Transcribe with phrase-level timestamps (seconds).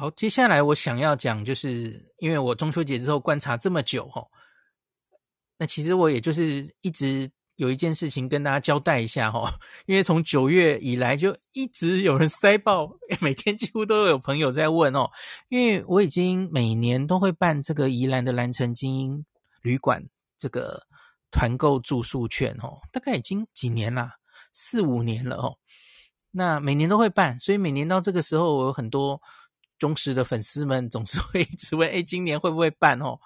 [0.00, 4.24] 好，接下来我想要讲，就是因为我中秋节之后观察这么久哈，
[5.58, 9.52] 那其实我也就是一直有一件事情跟大家交代一下哈，
[9.86, 12.88] 因为从九月以来就一直有人塞爆，
[13.20, 15.10] 每天几乎都有朋友在问哦，
[15.48, 19.26] 因为我已经每年都会办这个宜兰的兰城精英
[19.62, 20.00] 旅馆
[20.38, 20.80] 这个
[21.32, 24.14] 团购住宿券哦，大概已经几年啦，
[24.52, 25.58] 四五年了哦，
[26.30, 29.20] 那每年都会办，所以每年到这个时候，我有很多。
[29.78, 33.18] 忠实的粉丝们总是 会一直问：“哎，今年会不会办哦？”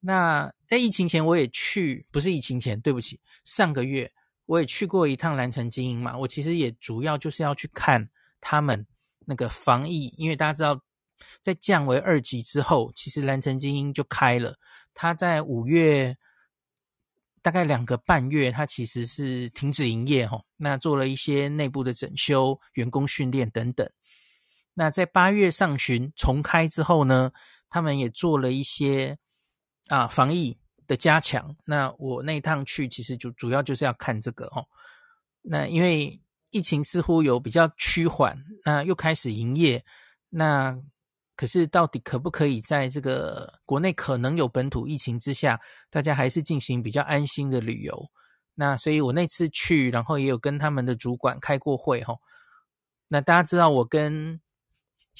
[0.00, 4.10] 那在疫情前我也去，不是疫情前，对不起，上个月
[4.46, 6.16] 我也去过一趟蓝城精英嘛。
[6.16, 8.08] 我其实也主要就是要去看
[8.40, 8.86] 他们
[9.26, 10.82] 那个防疫，因为大家知道，
[11.42, 14.56] 在降为二级之后，其实蓝城精英就开了。
[14.94, 16.16] 他在五月
[17.42, 20.42] 大概两个半月，他其实是停止营业哦。
[20.56, 23.86] 那做了一些内部的整修、员工训练等等。
[24.80, 27.30] 那在八月上旬重开之后呢，
[27.68, 29.18] 他们也做了一些
[29.88, 31.54] 啊防疫的加强。
[31.66, 34.64] 那我那趟去，其实就主要就是要看这个哦。
[35.42, 36.18] 那因为
[36.48, 39.84] 疫情似乎有比较趋缓，那又开始营业。
[40.30, 40.74] 那
[41.36, 48.10] 可是到底可不可以在这个国内可能有本土疫情之下，大家还是进行比较安心的旅游？
[48.54, 52.14] 那所以我那次去，然后也有跟他们的主管开过会哈。
[53.08, 54.40] 那大家知道我跟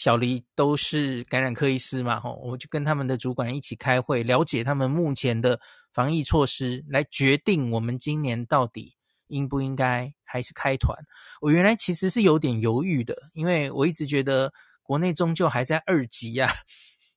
[0.01, 5.61] 小黎都是感染科医师嘛，吼，我就跟他们的主管一起开会，了解他们目前的
[5.93, 10.97] 防疫措施，来决定我们今年到底应不应该还是开团。
[11.43, 14.51] 我原来其实是有点犹豫的，因为我一直觉得
[14.83, 16.51] 国内终究还在二级呀。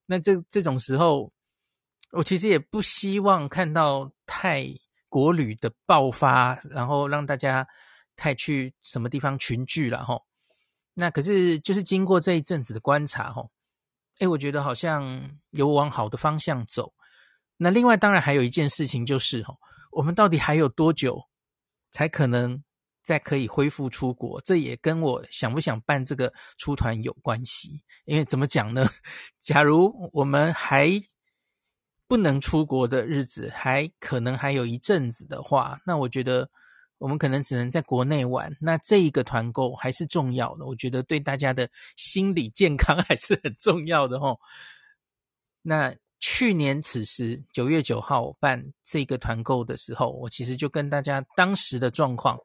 [0.05, 1.31] 那这这种时候，
[2.11, 4.67] 我其实也不希望看到太
[5.07, 7.65] 国旅的爆发，然后让大家
[8.17, 10.21] 太去什么地方群聚了，吼。
[10.95, 13.49] 那可是就是经过这一阵子的观察，吼，
[14.19, 16.93] 诶，我觉得好像有往好的方向走。
[17.57, 19.57] 那另外当然还有一件事情就是，吼，
[19.91, 21.19] 我们到底还有多久
[21.89, 22.63] 才可能
[23.01, 24.39] 再可以恢复出国？
[24.41, 27.81] 这也跟我想不想办这个出团有关系。
[28.05, 28.87] 因为怎么讲呢？
[29.39, 30.91] 假如我们还
[32.07, 36.51] 不能出国的日子还可能还有一阵子的话，那我觉得。
[37.03, 44.39] 我们可能只能在国内玩，那这一个团购还是重要的，我觉得对大家的心理健康 还是很重要的齁。
[45.61, 52.39] 那去年此时九月九号办这个团购的时候，我其实就跟大家当时的状况，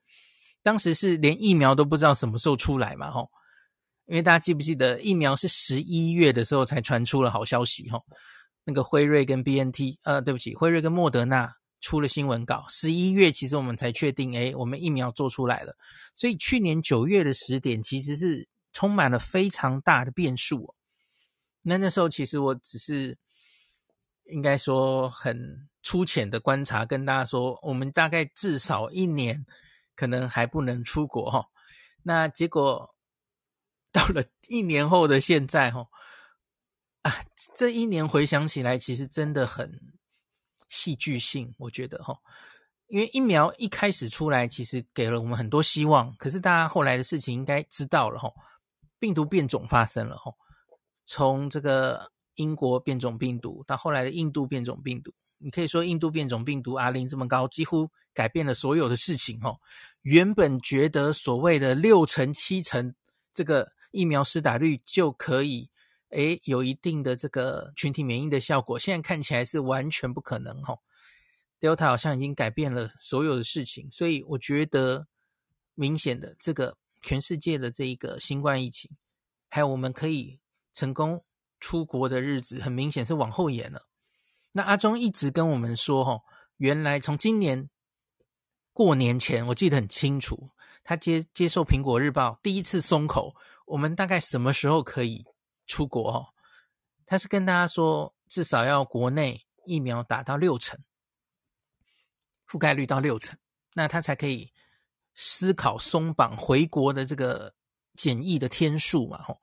[0.60, 3.30] 当时是连疫苗都不知道什么时候出来嘛吼，
[4.06, 8.04] 因为大家记不记得疫苗是十一月的时候才传出了好消息吼，
[8.64, 11.48] 那个辉瑞跟 BNT，呃，对不起，辉瑞跟莫德纳。
[11.80, 15.76] 出了新闻稿，十一月其实我们才确定，哎，我们疫苗做出来了。
[16.14, 20.74] 所以去年九月的时点其实是充满了非常大的变数。
[21.62, 23.16] 那那时候其实我只是
[24.24, 29.46] 应该说很粗浅的观察，跟大家说，我们大概至少一年
[29.94, 31.46] 可能还不能出国哈。
[32.02, 32.94] 那结果
[33.92, 35.86] 到了一年后的现在哈，
[37.02, 37.14] 啊，
[37.54, 39.97] 这一年回想起来，其实真的很。
[40.68, 42.14] 戏剧性，我觉得哈，
[42.86, 46.14] 因为疫苗一开始出来，其实给了我们很多希望。
[46.16, 48.30] 可是大家后来的事情应该知道了哈，
[48.98, 50.32] 病毒变种发生了哈，
[51.06, 59.56] 从这个英国变种病毒到后来的印度变种病毒，你可以说印度变种病毒 R 零这么高，几乎改变了所有的事情哈。
[60.02, 62.94] 原本觉得所谓的六成七成
[63.32, 65.70] 这个疫苗施打率就可以。
[66.10, 70.78] 诶，有一定的这个群体免疫的效果，现在看起来是完全不可能齁。
[71.60, 75.06] Delta 好像已经改变了所有的事情，所以我觉得
[75.74, 78.90] 明显的这个全世界的这一个新冠疫情，
[79.48, 80.40] 还有我们可以
[80.72, 81.24] 成功
[81.60, 83.88] 出国的日子，很明显是往后延了。
[84.52, 86.22] 那阿中一直跟我们说，哦，
[86.56, 87.68] 原来从今年
[88.72, 90.50] 过年前，我记得很清楚，
[90.84, 93.34] 他接接受苹果日报第一次松口，
[93.66, 95.24] 我们大概什么时候可以
[95.68, 96.26] 出国哦，
[97.06, 100.76] 他是跟大家说，至少要国内疫苗打到六成，
[102.48, 103.38] 覆盖率到六成，
[103.74, 104.52] 那他才可以
[105.14, 107.54] 思考松绑回国的这个
[107.94, 109.22] 检疫的天数嘛。
[109.22, 109.40] 吼，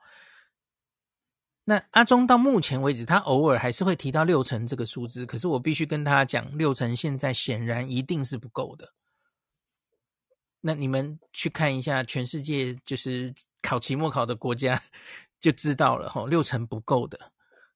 [1.63, 8.94] 那阿中到目前为止，他偶尔还是会提到六成这个数字，可是我必须跟他讲，六成现在显然一定是不够的。
[10.62, 13.31] 那你们去看一下全世界，就是
[13.62, 14.81] 考期末考的国家。
[15.39, 17.31] 就知道了哈，六成不够的。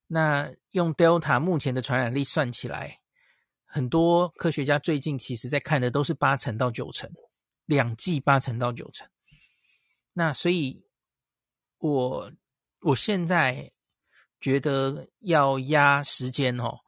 [0.06, 3.00] 那用 Delta 目前的传染力算起来，
[3.64, 7.10] 很多科学家最近其实在看的都是八成到九成，
[7.66, 9.08] 两剂八成到九成。
[10.12, 10.84] 那所以
[11.78, 12.32] 我，我
[12.80, 13.70] 我现在
[14.40, 16.80] 觉得要压时间哦，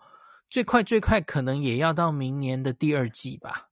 [0.51, 3.69] 最快最快可能也要到明年的第二季吧。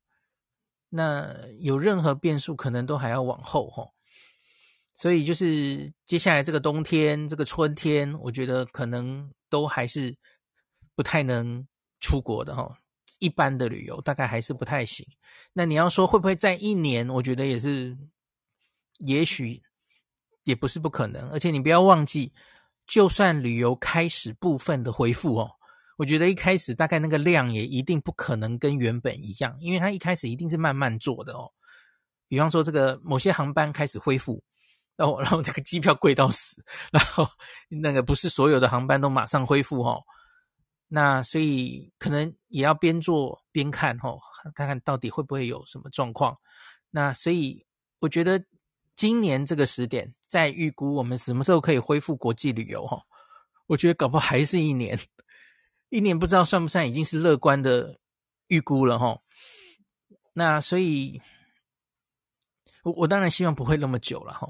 [0.90, 3.90] 那有任何变数，可能都还要往后哦。
[5.00, 10.14] 所以就是接下来这个冬天、这个春天，我觉得可能都还是
[10.94, 11.66] 不太能
[12.00, 12.70] 出国的哈。
[13.18, 15.06] 一般的旅游大概还是不太行。
[15.54, 17.08] 那你要说会不会在一年？
[17.08, 17.96] 我觉得也是，
[18.98, 19.62] 也许
[20.44, 21.30] 也不是不可能。
[21.30, 22.30] 而且你不要忘记，
[22.86, 25.50] 就算旅游开始部分的恢复哦，
[25.96, 31.50] 我觉得一开始大概那个量也一定不可能跟原本一样，因为它一开始一定是慢慢做的哦。
[32.28, 34.44] 比方说这个某些航班开始恢复。
[35.00, 36.62] 然后， 然后这个机票贵到死，
[36.92, 37.26] 然后
[37.68, 40.02] 那个不是所有的航班都马上恢复哦。
[40.88, 44.18] 那所以可能也要边做边看哦，
[44.54, 46.36] 看看到底会不会有什么状况。
[46.90, 47.64] 那所以
[48.00, 48.44] 我觉得
[48.94, 53.00] 今年这个时点再预估我们什么时候可以恢复国际旅游哈，
[53.66, 54.98] 我觉得搞不好还是一年，
[55.88, 57.98] 一年不知道算不算已经是乐观的
[58.48, 59.18] 预估了哈。
[60.34, 61.22] 那所以，
[62.82, 64.48] 我我当然希望不会那么久了哈。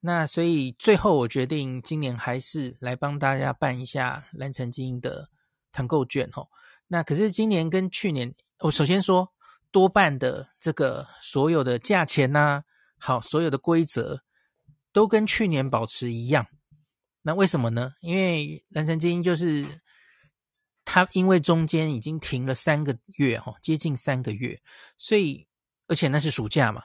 [0.00, 5.28] 那所以最后我决定今年还是来帮大家办一下蓝城精英的
[5.72, 6.48] 团购券吼。
[6.86, 9.32] 那可是今年跟去年，我首先说
[9.70, 12.62] 多半的这个所有的价钱呐、
[12.96, 14.22] 好，所有的规则
[14.92, 16.46] 都跟去年保持一样。
[17.22, 17.94] 那为什么呢？
[18.00, 19.80] 因为蓝城精英就是
[20.84, 24.62] 它，因为中间已经停了三个月哈，接近三个月，
[24.96, 25.46] 所以
[25.88, 26.84] 而且那是暑假嘛。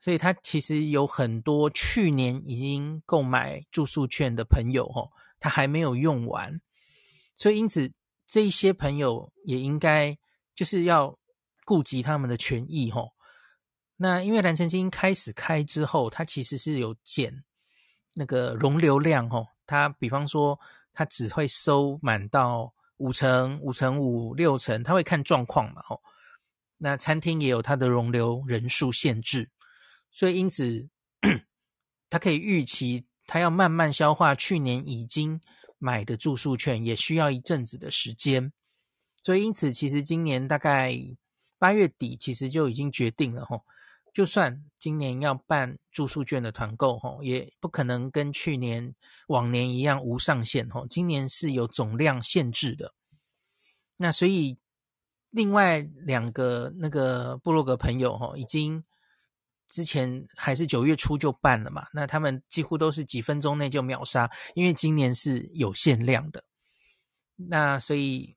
[0.00, 6.58] 所以他其实有很多去年已经购买住宿券的朋友哦，他还没有用完，
[7.34, 7.92] 所以因此
[8.26, 10.16] 这一些朋友也应该
[10.54, 11.18] 就是要
[11.66, 13.10] 顾及他们的权益哦。
[13.96, 17.44] 那因为蓝城精英开始开之后，它其实是有减
[18.14, 20.58] 那个容流量哦，它比方说
[20.94, 26.00] 它只会收满到五成、五成五、六成，它会看状况嘛哦。
[26.78, 29.46] 那餐厅也有它的容留人数限制。
[30.12, 30.88] 所以，因此，
[32.10, 35.40] 他可以预期，他要慢慢消化去年已经
[35.78, 38.52] 买的住宿券，也需要一阵子的时间。
[39.22, 40.92] 所以，因此，其实今年大概
[41.58, 43.64] 八月底，其实就已经决定了吼。
[44.12, 48.92] 就算今年要办住宿券的团购吼，也不可能跟去年
[49.28, 50.84] 往年一样无上限吼。
[50.88, 52.92] 今年是有总量限制的。
[53.96, 54.58] 那所以，
[55.30, 58.84] 另外两个那个部落格朋友吼，已经。
[59.70, 66.42] 之前还是九月初就办了嘛，那他们几乎都是几分钟内就秒杀，因为今年是有限量的。
[67.36, 68.36] 那所以，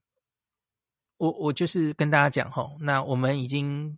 [1.18, 3.97] 我我就是跟大家讲吼，那我们已经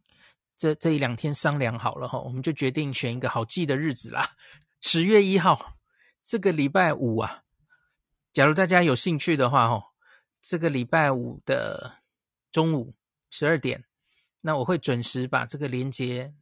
[0.56, 4.32] 这这一两天商量好了吼，我们就决定选一个好记的日子啦，
[4.80, 5.76] 十月一号
[6.24, 7.44] 这个礼拜五啊。
[8.32, 9.84] 假如大家有兴趣的话吼，
[10.42, 11.98] 这个礼拜五的
[12.54, 12.96] 中午
[13.30, 13.84] 十二点，
[14.40, 16.34] 那我会准时把这个连接。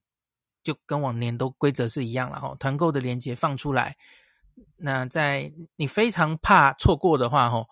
[0.64, 3.96] 就跟往年都规则是一样了哈，团购的链接放出来。
[4.78, 7.66] 那在你非常怕错过的话哈，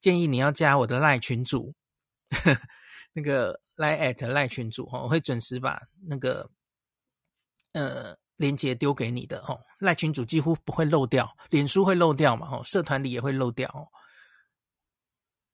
[0.00, 1.74] 建议你要加我的赖群组，
[2.30, 2.56] 呵
[3.12, 6.48] 那个赖 at 赖群组哈，我会准时把那个
[7.72, 9.58] 呃链接丢给你的哈。
[9.80, 13.90] 赖群组几乎不会漏掉，脸书会漏掉嘛哈，社团里也会漏掉。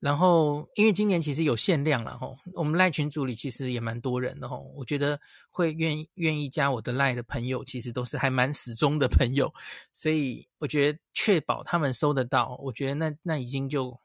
[0.04, 5.18] 然后，因为今年其实有限量了吼，我们赖群组里其实也蛮多人的吼，我觉得
[5.48, 9.50] 会愿意愿意加我的赖的朋友，其实都是还蛮始终的朋友，
[9.94, 13.98] 所以我觉得确保他们收得到，我觉得那那已经就，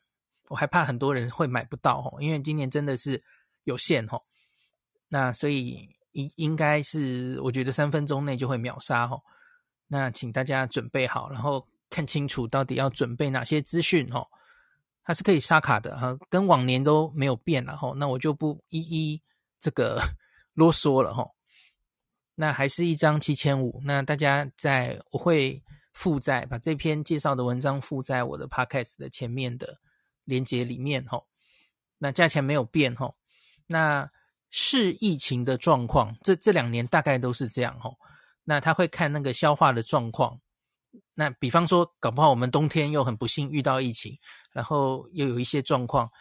[0.48, 3.22] 我还怕很多人会买不到吼，因为今年真的是
[3.66, 4.24] 有限吼，
[5.10, 9.22] 那所以应应该是我觉得三分钟内就会秒杀吼，
[9.86, 14.26] 那请大家准备好，然后看清楚到底要准备哪些资讯吼。
[15.10, 17.92] 它是可以刷卡的哈，跟往年都没有变了哈。
[17.96, 19.20] 那我就不一一
[19.60, 20.00] 这个
[20.54, 21.28] 啰嗦了哈。
[22.36, 23.82] 那还是一张七千五。
[23.84, 25.64] 那大家在我会
[25.94, 29.80] 附在把这篇介绍的文章附在我的 podcast 的前面的
[30.26, 31.20] 链接里面哈。
[31.98, 33.12] 那价钱没有变哈。
[33.66, 34.08] 那
[34.52, 37.90] 是疫情的状况，这这两年大概都是这样哈。
[38.44, 40.40] 那他会看那个消化的状况。
[41.16, 44.16] 那比方说，搞不好我们冬天又很不幸遇到疫情，
[44.52, 46.12] 然后又有一些状况，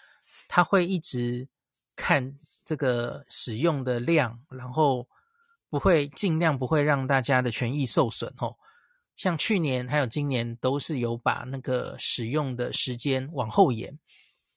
[0.48, 1.48] 他会一直
[1.96, 5.08] 看这个使用的量，然后
[5.68, 8.56] 不会尽量不会让大家的权益受损哦。
[9.16, 13.98] 像去年还有今年都是有把那个使用的时间往后延，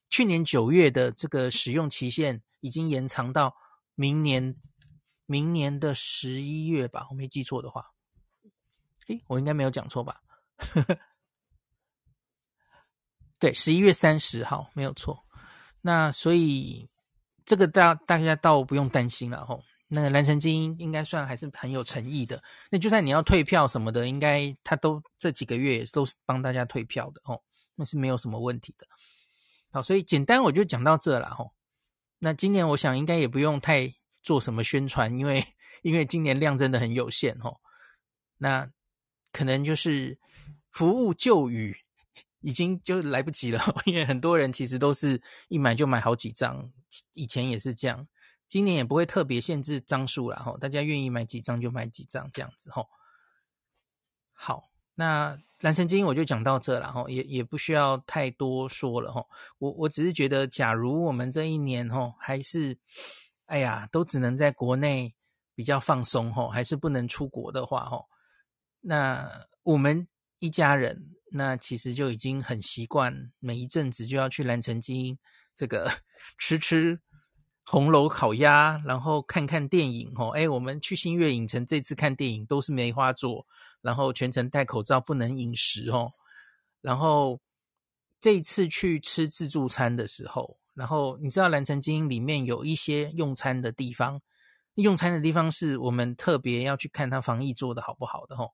[0.10, 3.56] 去年九月的这个使用期限已经延长到
[3.96, 4.56] 明年
[5.26, 7.92] 明年的十一月吧，我没记错的话，
[9.08, 10.22] 诶，我应该没有讲错吧？
[13.42, 15.20] 对，十一月三十号没有错。
[15.82, 16.88] 那所以
[17.44, 19.64] 这个大大家倒不用担心了吼。
[19.88, 22.42] 那个蓝城精英应该算还是很有诚意的。
[22.70, 27.42] 那就算你要退票什么的，应该他都这几个月也都是帮大家退票的哦，
[27.74, 28.86] 那是没有什么问题的。
[29.72, 31.52] 好，所以简单我就讲到这了吼。
[32.20, 35.44] 那今年我想应该也不用太做什么宣传，因为
[35.82, 37.60] 因为今年量真的很有限吼。
[38.38, 38.70] 那
[39.32, 40.18] 可能就是
[40.70, 41.76] 服务旧与
[42.42, 46.72] 已经就来不及了， 因为很多人其实都是一买就买好几张，
[47.14, 48.08] 以前也是这样。
[48.48, 52.86] 今年也不会特别限制张数了哈，大家愿意买几张就买几张这样子哈。
[54.34, 59.26] 好，那蓝城精英我就讲到这了哈，也也不需要太多说了哈。
[59.58, 62.78] 我我只是觉得，假如我们这一年哈还是，
[63.46, 65.16] 哎呀，都只能在国内
[65.56, 68.04] 比较放松哈，还是不能出国的话哈，
[68.82, 70.06] 那我们
[70.40, 75.18] 一家人那其实就已经很习惯，每一阵子就要去蓝城精英
[75.56, 75.90] 这个
[76.38, 77.00] 吃吃。
[77.64, 80.32] 红楼烤鸭，然后看看电影哦。
[80.32, 83.46] 哎，我们去新月影城这次看电影都是梅花座，
[83.82, 86.12] 然后全程戴口罩，不能饮食哦。
[86.82, 87.40] 然后
[88.20, 94.20] 这一次去吃自助餐的时候，然后你知道蓝城精英里面有一些用餐的地方，
[94.74, 98.50] 用餐的地方是我们特别要去看它防疫做的好不好的哦。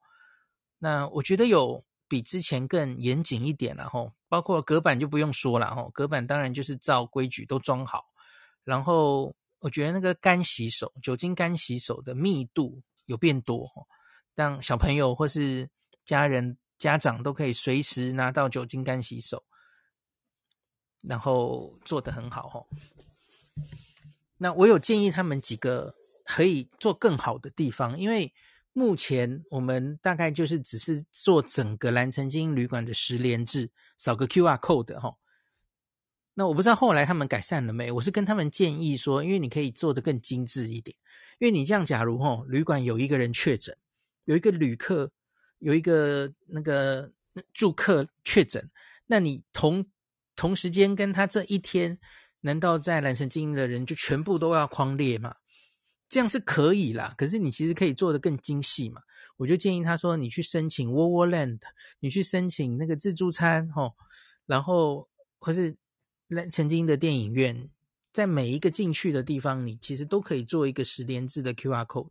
[0.78, 8.06] 那我觉得有比之前更严谨一点了吼，包括隔板就不用说了吼，隔板当然就是照规矩都装好。
[8.64, 13.66] 然后我觉得那个干洗手，酒精干洗手的密度有变多，
[14.36, 15.70] 让小朋友或是
[16.06, 19.44] 家人、家长都可以随时拿到酒精干洗手，
[21.02, 22.58] 然后做得很好哦。
[24.38, 28.32] 那我有建议他们几个可以做更好的地方，因为
[28.78, 35.16] 目前我们大概就是只是做整个蓝城精英旅馆的十连制，扫个 QR code 哈。
[36.36, 37.92] 那我不知道后来他们改善了没？
[37.92, 40.96] 我是跟他们建议说，因为你可以做得更精致一点，
[41.40, 43.76] 因为你这样，假如齁旅馆有一个人确诊，
[44.26, 45.12] 有一个旅客，
[45.58, 47.12] 有一个那个
[47.56, 48.70] 住客确诊，
[49.08, 49.88] 那你同
[50.36, 51.98] 同时间跟他这一天，
[52.42, 55.34] 难道在蓝城精英的人就全部都要框列吗？
[56.10, 59.02] 这样是可以啦，可是你其实可以做得更精细嘛。
[59.38, 61.60] 我就建议他说，你去申请窝窝 land，
[62.00, 63.94] 你去申请那个自助餐齁，
[64.46, 65.08] 然后
[65.40, 65.76] 或是。
[66.30, 67.70] 蓝城精英的电影院，
[68.12, 72.10] 在每一个进去的地方，你其实都可以做一个十连制的 QR code，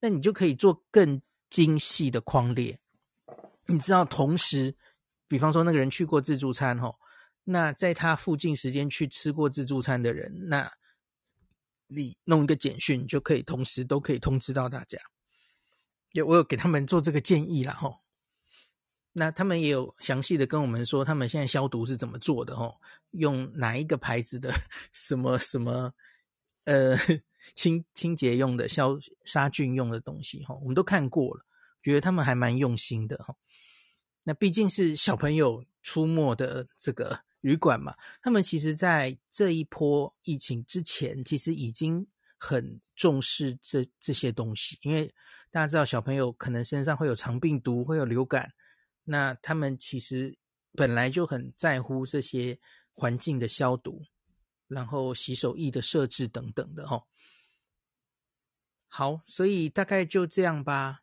[0.00, 1.20] 那你就可以做更
[1.50, 2.78] 精细的框列。
[3.66, 4.74] 你知道，同时，
[5.28, 6.98] 比方说那个人去过自助餐，吼，
[7.44, 10.72] 那在他附近时间去吃过自助餐的人，那
[11.94, 14.98] 你弄一个简讯，就可以同时都可以通知到大家。
[16.12, 18.00] 有我有给他们做这个建议啦，吼。
[19.14, 22.74] 那他们也有详细的跟我们说，他们现在消毒是怎么做的哦？
[23.10, 24.50] 用哪一个牌子的
[24.90, 25.92] 什么什么
[26.64, 26.96] 呃
[27.54, 30.54] 清清洁用的消杀菌用的东西哈？
[30.54, 31.44] 我们都看过了，
[31.82, 33.36] 觉得他们还蛮用心的哈。
[34.22, 42.04] 那毕竟是小朋友出没的这个旅馆嘛，他们其实在这一波疫情之前，其实已经
[42.38, 45.06] 很重视这这些东西，因为
[45.50, 48.52] 大家知道小朋友可能身上会有肠病毒，会有流感。
[49.04, 50.34] 那他们其实
[50.72, 52.58] 本来就很在乎这些
[52.94, 54.02] 环境的消毒，
[54.68, 57.04] 然后洗手液的设置等等的哦。
[58.86, 61.02] 好，所以大概就这样吧，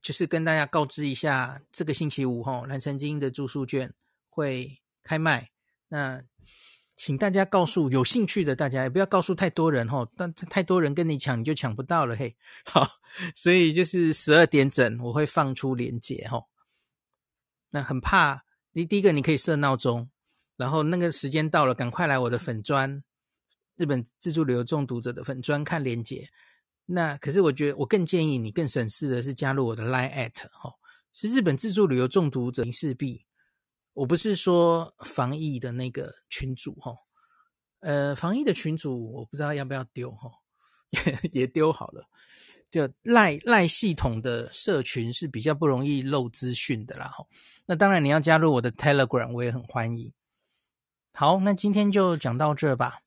[0.00, 3.92] 就是跟大家告知一下，这个星期五哈，蓝城精英的住宿券
[4.30, 5.50] 会开卖。
[5.88, 6.22] 那
[6.96, 12.36] 请大家告诉有兴趣的大家，也不要告诉太多人哈，但太多人跟你抢，你就抢不到了嘿。
[12.64, 12.86] 好，
[13.34, 16.44] 所以就是十二点整我会放出连结哈。
[17.70, 20.10] 那很怕你第一个你可以设闹钟，
[20.56, 23.02] 然后那个时间到了，赶快来我的粉专，
[23.76, 26.28] 日本自助旅游中毒者的粉专看连结。
[26.84, 30.74] 那可是我觉得我更建议你更省事的是加入我的 Line at 哈，
[31.14, 33.24] 是日本自助旅游中毒者势必。
[34.00, 36.96] 我不是说防疫的那个群主哈，
[37.80, 40.30] 呃，防疫的群主我不知道要不要丢哈，
[41.32, 42.08] 也丢好了。
[42.70, 47.26] 就赖赖系统的社群是比较不容易漏资讯的啦哈。
[47.66, 50.10] 那当然你要加入我的 Telegram，我也很欢迎。
[51.12, 53.02] 好，那今天就讲到这吧。